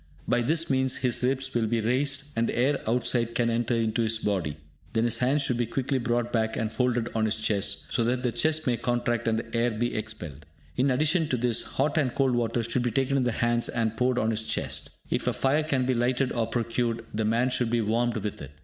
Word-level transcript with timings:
By 0.27 0.41
this 0.41 0.67
means 0.71 0.95
his 0.97 1.21
ribs 1.21 1.53
will 1.53 1.67
be 1.67 1.79
raised, 1.79 2.23
and 2.35 2.49
the 2.49 2.57
air 2.57 2.81
outside 2.89 3.35
can 3.35 3.51
enter 3.51 3.75
into 3.75 4.01
his 4.01 4.17
body; 4.17 4.57
then 4.93 5.03
his 5.03 5.19
hands 5.19 5.43
should 5.43 5.57
be 5.59 5.67
quickly 5.67 5.99
brought 5.99 6.33
back 6.33 6.57
and 6.57 6.73
folded 6.73 7.09
on 7.13 7.25
his 7.25 7.35
chest, 7.35 7.85
so 7.91 8.03
that 8.05 8.23
the 8.23 8.31
chest 8.31 8.65
may 8.65 8.77
contract 8.77 9.27
and 9.27 9.37
the 9.37 9.55
air 9.55 9.69
be 9.69 9.93
expelled. 9.93 10.47
In 10.75 10.89
addition 10.89 11.27
to 11.29 11.37
this, 11.37 11.61
hot 11.61 11.99
and 11.99 12.15
cold 12.15 12.33
water 12.33 12.63
should 12.63 12.81
be 12.81 12.89
taken 12.89 13.15
in 13.15 13.25
the 13.25 13.31
hands 13.31 13.69
and 13.69 13.95
poured 13.95 14.17
on 14.17 14.31
his 14.31 14.47
chest. 14.47 14.89
If 15.11 15.27
a 15.27 15.33
fire 15.33 15.61
can 15.61 15.85
be 15.85 15.93
lighted 15.93 16.31
or 16.31 16.47
procured, 16.47 17.05
the 17.13 17.23
man 17.25 17.51
should 17.51 17.69
be 17.69 17.81
warmed 17.81 18.17
with 18.17 18.41
it. 18.41 18.49